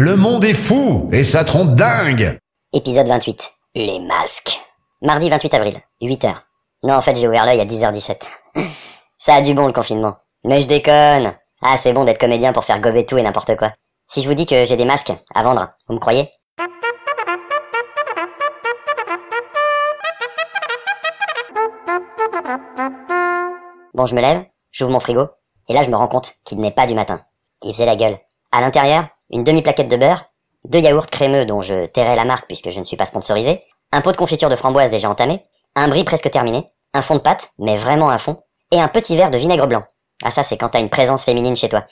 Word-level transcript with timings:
Le 0.00 0.14
monde 0.14 0.44
est 0.44 0.54
fou 0.54 1.10
et 1.12 1.24
ça 1.24 1.42
trompe 1.42 1.74
dingue 1.74 2.38
Épisode 2.72 3.08
28. 3.08 3.50
Les 3.74 3.98
masques. 3.98 4.60
Mardi 5.02 5.28
28 5.28 5.54
avril, 5.54 5.76
8h. 6.00 6.34
Non, 6.84 6.94
en 6.94 7.02
fait, 7.02 7.16
j'ai 7.16 7.26
ouvert 7.26 7.44
l'œil 7.44 7.60
à 7.60 7.64
10h17. 7.64 8.22
Ça 9.18 9.34
a 9.34 9.40
du 9.40 9.54
bon 9.54 9.66
le 9.66 9.72
confinement. 9.72 10.14
Mais 10.44 10.60
je 10.60 10.68
déconne. 10.68 11.34
Ah, 11.62 11.76
c'est 11.76 11.92
bon 11.92 12.04
d'être 12.04 12.20
comédien 12.20 12.52
pour 12.52 12.64
faire 12.64 12.78
gober 12.78 13.06
tout 13.06 13.18
et 13.18 13.24
n'importe 13.24 13.56
quoi. 13.56 13.72
Si 14.06 14.22
je 14.22 14.28
vous 14.28 14.34
dis 14.34 14.46
que 14.46 14.64
j'ai 14.64 14.76
des 14.76 14.84
masques 14.84 15.12
à 15.34 15.42
vendre, 15.42 15.68
vous 15.88 15.96
me 15.96 15.98
croyez? 15.98 16.30
Bon, 23.94 24.06
je 24.06 24.14
me 24.14 24.20
lève, 24.20 24.44
j'ouvre 24.70 24.92
mon 24.92 25.00
frigo, 25.00 25.26
et 25.68 25.72
là 25.72 25.82
je 25.82 25.90
me 25.90 25.96
rends 25.96 26.06
compte 26.06 26.34
qu'il 26.44 26.58
n'est 26.60 26.70
pas 26.70 26.86
du 26.86 26.94
matin. 26.94 27.20
Il 27.62 27.72
faisait 27.72 27.84
la 27.84 27.96
gueule. 27.96 28.20
À 28.52 28.60
l'intérieur, 28.60 29.08
une 29.30 29.44
demi-plaquette 29.44 29.88
de 29.88 29.96
beurre, 29.96 30.24
deux 30.64 30.80
yaourts 30.80 31.06
crémeux 31.06 31.44
dont 31.44 31.62
je 31.62 31.86
tairai 31.86 32.16
la 32.16 32.24
marque 32.24 32.46
puisque 32.46 32.70
je 32.70 32.80
ne 32.80 32.84
suis 32.84 32.96
pas 32.96 33.06
sponsorisé, 33.06 33.62
un 33.92 34.00
pot 34.00 34.12
de 34.12 34.16
confiture 34.16 34.48
de 34.48 34.56
framboise 34.56 34.90
déjà 34.90 35.08
entamé, 35.08 35.44
un 35.74 35.88
brie 35.88 36.04
presque 36.04 36.30
terminé, 36.30 36.70
un 36.94 37.02
fond 37.02 37.14
de 37.14 37.20
pâte, 37.20 37.50
mais 37.58 37.76
vraiment 37.76 38.10
un 38.10 38.18
fond, 38.18 38.42
et 38.70 38.80
un 38.80 38.88
petit 38.88 39.16
verre 39.16 39.30
de 39.30 39.38
vinaigre 39.38 39.66
blanc. 39.66 39.84
Ah 40.22 40.30
ça 40.30 40.42
c'est 40.42 40.56
quand 40.56 40.70
t'as 40.70 40.80
une 40.80 40.90
présence 40.90 41.24
féminine 41.24 41.56
chez 41.56 41.68
toi. 41.68 41.84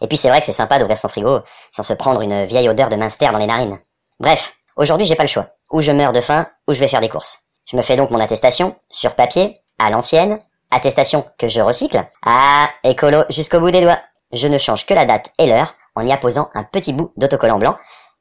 Et 0.00 0.06
puis 0.06 0.16
c'est 0.16 0.28
vrai 0.28 0.40
que 0.40 0.46
c'est 0.46 0.52
sympa 0.52 0.78
d'ouvrir 0.78 0.98
son 0.98 1.08
frigo 1.08 1.40
sans 1.70 1.82
se 1.82 1.92
prendre 1.92 2.22
une 2.22 2.44
vieille 2.44 2.68
odeur 2.68 2.88
de 2.88 2.96
minster 2.96 3.30
dans 3.32 3.38
les 3.38 3.46
narines. 3.46 3.78
Bref, 4.20 4.54
aujourd'hui 4.76 5.06
j'ai 5.06 5.16
pas 5.16 5.24
le 5.24 5.28
choix. 5.28 5.48
Ou 5.70 5.80
je 5.80 5.92
meurs 5.92 6.12
de 6.12 6.20
faim, 6.20 6.46
ou 6.68 6.74
je 6.74 6.80
vais 6.80 6.88
faire 6.88 7.00
des 7.00 7.08
courses. 7.08 7.40
Je 7.70 7.76
me 7.76 7.82
fais 7.82 7.96
donc 7.96 8.10
mon 8.10 8.20
attestation, 8.20 8.76
sur 8.90 9.14
papier, 9.14 9.60
à 9.78 9.90
l'ancienne, 9.90 10.40
attestation 10.70 11.24
que 11.38 11.48
je 11.48 11.60
recycle. 11.60 12.04
Ah, 12.24 12.68
écolo 12.84 13.24
jusqu'au 13.30 13.60
bout 13.60 13.70
des 13.70 13.80
doigts. 13.80 14.00
Je 14.32 14.48
ne 14.48 14.58
change 14.58 14.86
que 14.86 14.94
la 14.94 15.04
date 15.04 15.30
et 15.38 15.46
l'heure 15.46 15.74
en 15.94 16.06
y 16.06 16.12
apposant 16.12 16.50
un 16.54 16.64
petit 16.64 16.92
bout 16.92 17.12
d'autocollant 17.16 17.58
blanc. 17.58 17.76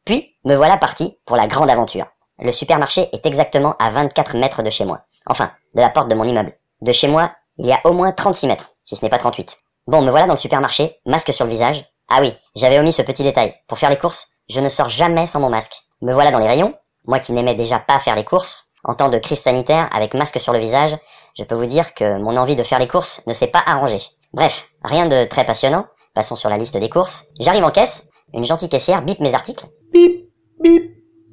Puis, 0.06 0.38
me 0.46 0.56
voilà 0.56 0.78
parti 0.78 1.20
pour 1.26 1.36
la 1.36 1.48
grande 1.48 1.70
aventure. 1.70 2.08
Le 2.40 2.52
supermarché 2.52 3.08
est 3.14 3.26
exactement 3.26 3.76
à 3.80 3.92
24 3.92 4.36
mètres 4.36 4.64
de 4.64 4.70
chez 4.70 4.86
moi. 4.86 5.02
Enfin, 5.28 5.52
de 5.76 5.82
la 5.82 5.90
porte 5.90 6.10
de 6.10 6.16
mon 6.16 6.24
immeuble. 6.24 6.58
De 6.82 6.92
chez 6.92 7.08
moi, 7.08 7.32
il 7.58 7.68
y 7.68 7.74
a 7.74 7.80
au 7.84 7.94
moins 7.94 8.12
36 8.12 8.48
mètres, 8.48 8.72
si 8.84 8.96
ce 8.96 9.06
n'est 9.06 9.10
pas 9.10 9.20
38. 9.20 9.58
Bon, 9.88 10.02
me 10.02 10.10
voilà 10.10 10.26
dans 10.26 10.34
le 10.34 10.40
supermarché, 10.40 11.00
masque 11.06 11.32
sur 11.34 11.46
le 11.46 11.52
visage. 11.52 11.86
Ah 12.10 12.20
oui, 12.22 12.34
j'avais 12.56 12.80
omis 12.80 12.94
ce 12.94 13.02
petit 13.04 13.24
détail. 13.24 13.56
Pour 13.68 13.78
faire 13.78 13.90
les 13.90 13.98
courses, 13.98 14.30
je 14.50 14.60
ne 14.60 14.70
sors 14.70 14.90
jamais 14.90 15.28
sans 15.28 15.40
mon 15.40 15.50
masque. 15.50 15.76
Me 16.02 16.14
voilà 16.14 16.32
dans 16.32 16.40
les 16.40 16.48
rayons, 16.48 16.74
moi 17.06 17.20
qui 17.20 17.32
n'aimais 17.32 17.56
déjà 17.56 17.80
pas 17.80 18.00
faire 18.00 18.16
les 18.16 18.24
courses, 18.24 18.72
en 18.84 18.96
temps 18.96 19.10
de 19.10 19.20
crise 19.20 19.40
sanitaire, 19.40 19.90
avec 19.94 20.14
masque 20.14 20.40
sur 20.40 20.54
le 20.54 20.60
visage, 20.60 20.98
je 21.38 21.44
peux 21.44 21.56
vous 21.56 21.66
dire 21.66 21.94
que 21.94 22.18
mon 22.18 22.38
envie 22.38 22.56
de 22.56 22.64
faire 22.64 22.80
les 22.80 22.88
courses 22.88 23.22
ne 23.28 23.34
s'est 23.34 23.48
pas 23.48 23.64
arrangée. 23.66 24.02
Bref, 24.34 24.70
rien 24.84 25.08
de 25.08 25.26
très 25.26 25.46
passionnant, 25.46 25.86
passons 26.14 26.36
sur 26.36 26.50
la 26.50 26.58
liste 26.58 26.78
des 26.78 26.90
courses. 26.90 27.26
J'arrive 27.40 27.64
en 27.64 27.72
caisse, 27.72 28.08
une 28.34 28.44
gentille 28.44 28.70
caissière 28.70 29.02
bip 29.04 29.20
mes 29.20 29.34
articles, 29.34 29.66
Bip, 29.92 30.30
bip, 30.62 30.84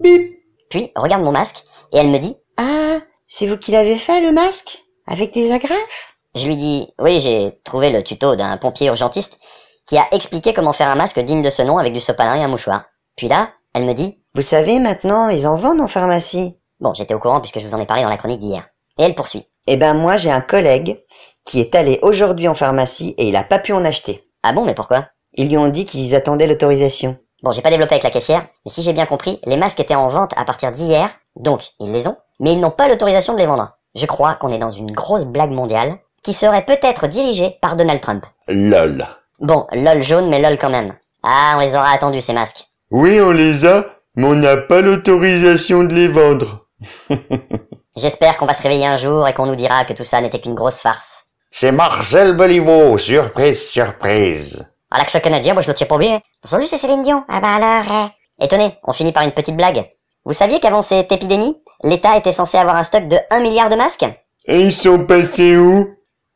bip. 0.00 0.32
puis 0.70 0.92
regarde 0.96 1.22
mon 1.22 1.32
masque, 1.32 1.64
et 1.92 1.98
elle 1.98 2.08
me 2.08 2.18
dit, 2.18 2.36
Ah, 2.56 2.98
c'est 3.26 3.46
vous 3.46 3.56
qui 3.56 3.70
l'avez 3.72 3.96
fait, 3.96 4.20
le 4.20 4.32
masque? 4.32 4.78
Avec 5.06 5.32
des 5.32 5.52
agrafes? 5.52 6.14
Je 6.34 6.46
lui 6.46 6.56
dis, 6.56 6.92
oui, 6.98 7.20
j'ai 7.20 7.58
trouvé 7.64 7.90
le 7.90 8.02
tuto 8.04 8.36
d'un 8.36 8.56
pompier 8.58 8.88
urgentiste 8.88 9.38
qui 9.86 9.96
a 9.96 10.06
expliqué 10.12 10.52
comment 10.52 10.74
faire 10.74 10.88
un 10.90 10.94
masque 10.94 11.18
digne 11.20 11.40
de 11.42 11.50
ce 11.50 11.62
nom 11.62 11.78
avec 11.78 11.92
du 11.94 12.00
sopalin 12.00 12.34
et 12.36 12.44
un 12.44 12.48
mouchoir. 12.48 12.84
Puis 13.16 13.26
là, 13.28 13.50
elle 13.74 13.84
me 13.86 13.94
dit, 13.94 14.22
Vous 14.34 14.42
savez, 14.42 14.78
maintenant, 14.78 15.30
ils 15.30 15.46
en 15.46 15.56
vendent 15.56 15.80
en 15.80 15.88
pharmacie. 15.88 16.58
bon, 16.80 16.92
j'étais 16.92 17.14
au 17.14 17.18
courant 17.18 17.40
puisque 17.40 17.58
je 17.58 17.66
vous 17.66 17.74
en 17.74 17.80
ai 17.80 17.86
parlé 17.86 18.02
dans 18.02 18.08
la 18.10 18.18
chronique 18.18 18.40
d'hier. 18.40 18.68
Et 18.98 19.02
elle 19.04 19.14
poursuit. 19.14 19.44
Eh 19.66 19.76
ben, 19.78 19.94
moi, 19.94 20.16
j'ai 20.18 20.30
un 20.30 20.40
collègue 20.42 21.02
qui 21.46 21.60
est 21.60 21.74
allé 21.74 21.98
aujourd'hui 22.02 22.46
en 22.48 22.54
pharmacie 22.54 23.14
et 23.16 23.28
il 23.28 23.36
a 23.36 23.42
pas 23.44 23.58
pu 23.58 23.72
en 23.72 23.84
acheter. 23.84 24.27
Ah 24.48 24.54
bon, 24.54 24.64
mais 24.64 24.72
pourquoi? 24.72 25.04
Ils 25.34 25.50
lui 25.50 25.58
ont 25.58 25.68
dit 25.68 25.84
qu'ils 25.84 26.14
attendaient 26.14 26.46
l'autorisation. 26.46 27.18
Bon, 27.42 27.50
j'ai 27.50 27.60
pas 27.60 27.68
développé 27.68 27.92
avec 27.92 28.02
la 28.02 28.08
caissière, 28.10 28.46
mais 28.64 28.72
si 28.72 28.82
j'ai 28.82 28.94
bien 28.94 29.04
compris, 29.04 29.40
les 29.44 29.58
masques 29.58 29.78
étaient 29.78 29.94
en 29.94 30.08
vente 30.08 30.32
à 30.38 30.46
partir 30.46 30.72
d'hier, 30.72 31.10
donc 31.36 31.60
ils 31.80 31.92
les 31.92 32.06
ont, 32.06 32.16
mais 32.40 32.54
ils 32.54 32.60
n'ont 32.60 32.70
pas 32.70 32.88
l'autorisation 32.88 33.34
de 33.34 33.38
les 33.40 33.44
vendre. 33.44 33.76
Je 33.94 34.06
crois 34.06 34.36
qu'on 34.36 34.50
est 34.50 34.56
dans 34.56 34.70
une 34.70 34.90
grosse 34.90 35.26
blague 35.26 35.50
mondiale 35.50 35.98
qui 36.22 36.32
serait 36.32 36.64
peut-être 36.64 37.08
dirigée 37.08 37.58
par 37.60 37.76
Donald 37.76 38.00
Trump. 38.00 38.24
LOL. 38.48 39.04
Bon, 39.38 39.66
lol 39.70 40.02
jaune, 40.02 40.30
mais 40.30 40.40
lol 40.40 40.56
quand 40.56 40.70
même. 40.70 40.94
Ah, 41.22 41.56
on 41.58 41.60
les 41.60 41.74
aura 41.74 41.90
attendus 41.90 42.22
ces 42.22 42.32
masques. 42.32 42.64
Oui, 42.90 43.20
on 43.20 43.32
les 43.32 43.66
a, 43.66 43.84
mais 44.16 44.28
on 44.28 44.34
n'a 44.34 44.56
pas 44.56 44.80
l'autorisation 44.80 45.84
de 45.84 45.92
les 45.92 46.08
vendre. 46.08 46.68
J'espère 47.98 48.38
qu'on 48.38 48.46
va 48.46 48.54
se 48.54 48.62
réveiller 48.62 48.86
un 48.86 48.96
jour 48.96 49.28
et 49.28 49.34
qu'on 49.34 49.44
nous 49.44 49.56
dira 49.56 49.84
que 49.84 49.92
tout 49.92 50.04
ça 50.04 50.22
n'était 50.22 50.40
qu'une 50.40 50.54
grosse 50.54 50.80
farce. 50.80 51.26
C'est 51.50 51.72
Marcel 51.72 52.36
Beliveau, 52.36 52.98
surprise, 52.98 53.60
surprise. 53.68 54.66
Ah, 54.90 54.98
l'accent 54.98 55.20
canadien, 55.20 55.54
moi 55.54 55.62
je 55.62 55.68
le 55.68 55.74
tiens 55.74 55.86
pas 55.86 55.98
bien. 55.98 56.20
Salut, 56.44 56.66
c'est 56.66 56.76
Céline 56.76 57.02
Dion? 57.02 57.24
Ah 57.28 57.40
bah 57.40 57.54
alors, 57.54 58.10
eh. 58.40 58.44
Et 58.44 58.48
tenez, 58.48 58.78
on 58.84 58.92
finit 58.92 59.12
par 59.12 59.22
une 59.22 59.32
petite 59.32 59.56
blague. 59.56 59.86
Vous 60.24 60.34
saviez 60.34 60.60
qu'avant 60.60 60.82
cette 60.82 61.10
épidémie, 61.10 61.56
l'État 61.82 62.16
était 62.16 62.32
censé 62.32 62.58
avoir 62.58 62.76
un 62.76 62.82
stock 62.82 63.08
de 63.08 63.16
1 63.30 63.40
milliard 63.40 63.70
de 63.70 63.76
masques? 63.76 64.06
Et 64.46 64.60
ils 64.60 64.74
sont 64.74 65.04
passés 65.06 65.56
où? 65.56 65.88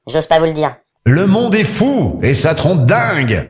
J'ose 0.06 0.26
pas 0.26 0.38
vous 0.38 0.46
le 0.46 0.52
dire. 0.52 0.76
Le 1.04 1.26
monde 1.26 1.54
est 1.54 1.64
fou 1.64 2.18
et 2.22 2.32
ça 2.32 2.54
trompe 2.54 2.86
dingue 2.86 3.40